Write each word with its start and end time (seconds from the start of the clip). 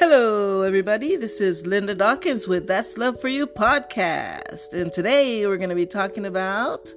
everybody. 0.00 1.14
This 1.14 1.40
is 1.40 1.66
Linda 1.66 1.94
Dawkins 1.94 2.48
with 2.48 2.66
That's 2.66 2.98
Love 2.98 3.20
for 3.20 3.28
You 3.28 3.46
podcast. 3.46 4.72
And 4.72 4.92
today 4.92 5.46
we're 5.46 5.56
going 5.56 5.68
to 5.68 5.76
be 5.76 5.86
talking 5.86 6.26
about 6.26 6.92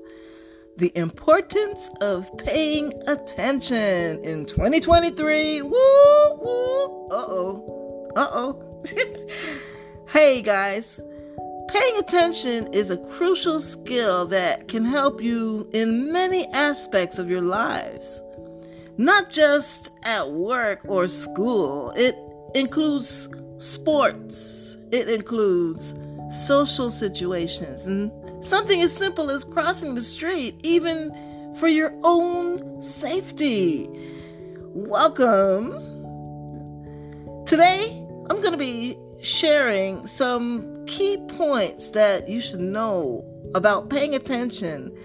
the 0.78 0.92
importance 0.96 1.92
of 2.02 2.36
paying 2.38 2.92
attention 3.08 4.24
in 4.24 4.46
2023. 4.48 5.62
Woo, 5.62 5.70
woo. 5.72 7.08
Uh 7.12 7.26
oh. 7.28 8.12
Uh 8.16 8.28
oh. 8.32 8.84
hey, 10.10 10.42
guys. 10.42 11.00
Paying 11.70 11.98
attention 11.98 12.74
is 12.74 12.90
a 12.90 12.98
crucial 12.98 13.60
skill 13.60 14.26
that 14.28 14.68
can 14.68 14.86
help 14.86 15.22
you 15.22 15.70
in 15.72 16.12
many 16.12 16.48
aspects 16.48 17.20
of 17.20 17.30
your 17.30 17.42
lives. 17.42 18.24
Not 18.98 19.30
just 19.30 19.92
at 20.04 20.32
work 20.32 20.82
or 20.88 21.08
school. 21.08 21.92
It 21.92 22.16
includes 22.54 23.28
sports, 23.58 24.78
it 24.92 25.10
includes 25.10 25.94
social 26.46 26.90
situations, 26.90 27.86
and 27.86 28.12
something 28.44 28.82
as 28.82 28.94
simple 28.94 29.30
as 29.32 29.44
crossing 29.44 29.96
the 29.96 30.02
street, 30.02 30.60
even 30.64 31.12
for 31.60 31.68
your 31.68 31.94
own 32.04 32.82
safety. 32.82 33.90
Welcome. 34.74 35.72
Today, 37.46 38.06
I'm 38.30 38.42
going 38.42 38.52
to 38.52 38.58
be 38.58 38.98
sharing 39.22 40.06
some 40.06 40.86
key 40.86 41.18
points 41.30 41.90
that 41.90 42.30
you 42.30 42.40
should 42.40 42.60
know 42.60 43.26
about 43.56 43.90
paying 43.90 44.14
attention 44.14 44.96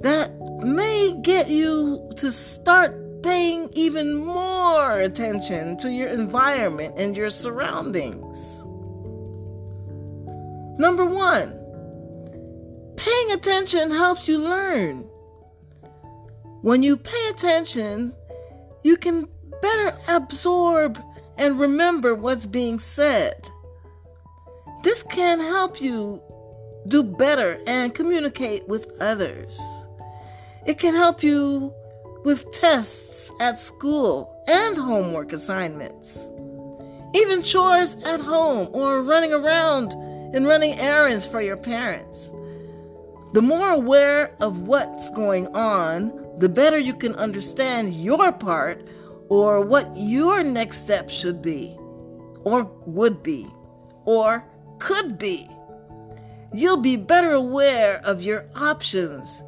that 0.00 0.32
may 0.62 1.12
get 1.22 1.50
you 1.50 2.08
to 2.16 2.30
start 2.32 2.94
paying 3.22 3.68
even 3.72 4.14
more 4.14 5.00
attention 5.00 5.76
to 5.78 5.90
your 5.90 6.08
environment 6.08 6.94
and 6.96 7.16
your 7.16 7.30
surroundings. 7.30 8.64
Number 10.78 11.04
one, 11.04 11.58
paying 12.96 13.32
attention 13.32 13.90
helps 13.90 14.28
you 14.28 14.38
learn. 14.38 15.04
When 16.62 16.82
you 16.82 16.96
pay 16.96 17.28
attention, 17.30 18.14
you 18.82 18.96
can 18.96 19.28
better 19.60 19.96
absorb 20.08 21.02
and 21.36 21.58
remember 21.58 22.14
what's 22.14 22.46
being 22.46 22.78
said. 22.78 23.48
This 24.82 25.02
can 25.02 25.40
help 25.40 25.80
you 25.80 26.22
do 26.86 27.02
better 27.02 27.60
and 27.66 27.94
communicate 27.94 28.66
with 28.68 28.90
others. 29.00 29.60
It 30.66 30.78
can 30.78 30.94
help 30.94 31.22
you 31.22 31.72
with 32.28 32.50
tests 32.50 33.32
at 33.40 33.58
school 33.58 34.30
and 34.46 34.76
homework 34.76 35.32
assignments. 35.32 36.28
Even 37.14 37.40
chores 37.40 37.96
at 38.04 38.20
home 38.20 38.68
or 38.72 39.02
running 39.02 39.32
around 39.32 39.92
and 40.34 40.46
running 40.46 40.74
errands 40.78 41.24
for 41.24 41.40
your 41.40 41.56
parents. 41.56 42.30
The 43.32 43.40
more 43.40 43.70
aware 43.70 44.36
of 44.40 44.58
what's 44.68 45.08
going 45.12 45.46
on, 45.56 46.12
the 46.36 46.50
better 46.50 46.76
you 46.76 46.92
can 46.92 47.14
understand 47.14 47.94
your 47.94 48.30
part 48.30 48.86
or 49.30 49.62
what 49.62 49.90
your 49.96 50.42
next 50.42 50.82
step 50.82 51.08
should 51.08 51.40
be, 51.40 51.74
or 52.44 52.64
would 52.84 53.22
be, 53.22 53.46
or 54.04 54.44
could 54.78 55.16
be. 55.16 55.48
You'll 56.52 56.76
be 56.76 56.96
better 56.96 57.32
aware 57.32 58.02
of 58.04 58.20
your 58.20 58.44
options 58.54 59.42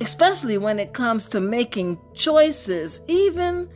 especially 0.00 0.58
when 0.58 0.78
it 0.78 0.92
comes 0.92 1.24
to 1.26 1.40
making 1.40 1.98
choices, 2.14 3.00
even 3.08 3.68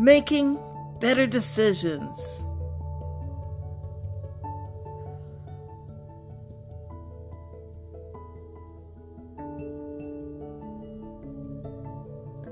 making 0.00 0.58
better 1.00 1.26
decisions. 1.26 2.44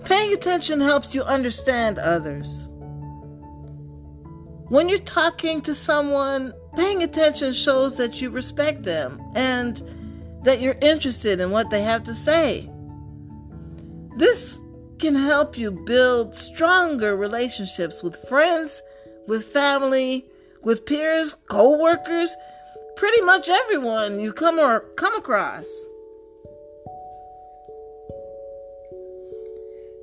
Paying 0.04 0.32
attention 0.32 0.80
helps 0.80 1.14
you 1.14 1.24
understand 1.24 1.98
others. 1.98 2.68
When 4.68 4.88
you're 4.88 4.98
talking 4.98 5.60
to 5.62 5.74
someone, 5.74 6.52
paying 6.74 7.02
attention 7.02 7.52
shows 7.52 7.96
that 7.96 8.20
you 8.20 8.30
respect 8.30 8.82
them 8.82 9.20
and 9.34 9.82
that 10.42 10.60
you're 10.60 10.78
interested 10.80 11.40
in 11.40 11.50
what 11.50 11.70
they 11.70 11.82
have 11.82 12.04
to 12.04 12.14
say. 12.14 12.70
This 14.16 14.58
can 14.98 15.14
help 15.14 15.58
you 15.58 15.70
build 15.70 16.34
stronger 16.34 17.14
relationships 17.14 18.02
with 18.02 18.16
friends, 18.28 18.80
with 19.26 19.44
family, 19.44 20.24
with 20.62 20.86
peers, 20.86 21.34
co-workers, 21.48 22.34
pretty 22.96 23.20
much 23.20 23.50
everyone 23.50 24.20
you 24.20 24.32
come 24.32 24.58
or 24.58 24.80
come 24.96 25.14
across. 25.14 25.66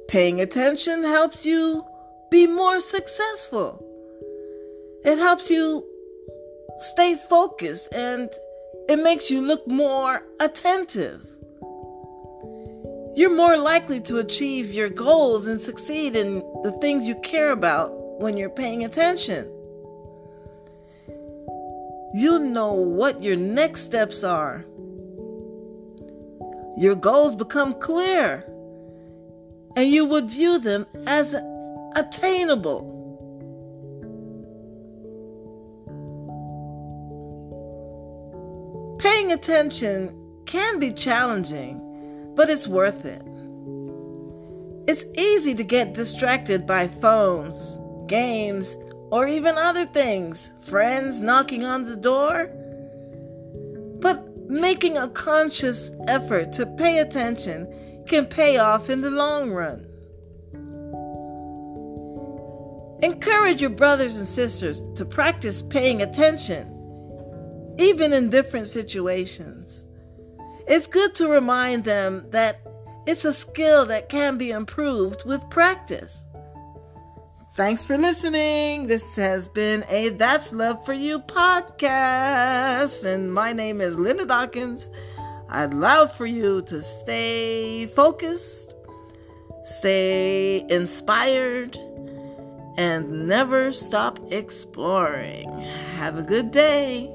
Paying 0.08 0.40
attention 0.40 1.04
helps 1.04 1.44
you 1.44 1.84
be 2.30 2.46
more 2.46 2.80
successful. 2.80 3.84
It 5.04 5.18
helps 5.18 5.50
you 5.50 5.86
stay 6.78 7.16
focused 7.16 7.92
and 7.92 8.30
it 8.88 8.98
makes 8.98 9.32
you 9.32 9.42
look 9.42 9.68
more 9.68 10.24
attentive. 10.40 11.33
You're 13.16 13.36
more 13.36 13.58
likely 13.58 14.02
to 14.02 14.18
achieve 14.18 14.74
your 14.74 14.90
goals 14.90 15.46
and 15.46 15.60
succeed 15.60 16.16
in 16.16 16.40
the 16.64 16.72
things 16.82 17.04
you 17.04 17.14
care 17.22 17.52
about 17.52 17.92
when 18.20 18.38
you're 18.38 18.50
paying 18.50 18.84
attention. 18.84 19.46
You'll 22.16 22.40
know 22.40 22.74
what 22.74 23.22
your 23.22 23.36
next 23.36 23.82
steps 23.82 24.24
are. 24.24 24.66
Your 26.76 26.96
goals 26.96 27.36
become 27.36 27.76
clear, 27.76 28.46
and 29.76 29.90
you 29.90 30.06
would 30.06 30.30
view 30.30 30.58
them 30.58 30.88
as 31.06 31.36
attainable. 31.96 32.90
Paying 38.98 39.32
attention 39.32 40.16
can 40.46 40.80
be 40.80 40.92
challenging 40.92 41.83
but 42.36 42.50
it's 42.50 42.68
worth 42.68 43.06
it. 43.06 43.22
It's 44.86 45.06
easy 45.18 45.56
to 45.56 45.64
get 45.64 45.94
distracted 45.94 46.68
by 46.68 46.88
phones, 46.88 47.80
games, 48.08 48.78
or 49.12 49.28
even 49.28 49.58
other 49.58 49.86
things, 49.86 50.52
friends 50.62 51.20
knocking 51.20 51.64
on 51.64 51.86
the 51.86 51.96
door. 51.96 52.48
But 54.00 54.50
making 54.50 54.98
a 54.98 55.08
conscious 55.08 55.92
effort 56.08 56.52
to 56.54 56.66
pay 56.66 57.00
attention 57.00 58.04
can 58.08 58.26
pay 58.26 58.58
off 58.58 58.90
in 58.90 59.02
the 59.02 59.12
long 59.12 59.52
run. 59.52 59.88
Encourage 63.02 63.62
your 63.62 63.70
brothers 63.70 64.18
and 64.18 64.28
sisters 64.28 64.82
to 64.96 65.06
practice 65.06 65.62
paying 65.62 66.02
attention, 66.02 66.68
even 67.78 68.14
in 68.14 68.30
different 68.30 68.68
situations. 68.68 69.88
It's 70.68 70.88
good 70.88 71.14
to 71.16 71.28
remind 71.28 71.84
them 71.84 72.26
that 72.30 72.62
it's 73.06 73.26
a 73.26 73.34
skill 73.34 73.86
that 73.88 74.08
can 74.08 74.38
be 74.38 74.52
improved 74.52 75.26
with 75.26 75.50
practice. 75.50 76.26
Thanks 77.56 77.84
for 77.86 77.98
listening. 77.98 78.88
This 78.88 79.16
has 79.16 79.48
been 79.48 79.84
a 79.90 80.10
That's 80.10 80.54
Love 80.54 80.84
for 80.86 80.94
You 80.94 81.20
podcast. 81.20 83.04
And 83.06 83.34
my 83.34 83.54
name 83.54 83.82
is 83.82 84.00
Linda 84.00 84.26
Dawkins. 84.26 84.90
I'd 85.50 85.74
love 85.74 86.16
for 86.16 86.26
you 86.26 86.64
to 86.64 86.82
stay 86.82 87.86
focused, 87.86 88.76
stay 89.64 90.66
inspired, 90.68 91.78
and 92.78 93.28
never 93.28 93.72
stop 93.72 94.20
exploring. 94.32 95.60
Have 95.98 96.18
a 96.18 96.24
good 96.24 96.50
day. 96.50 97.14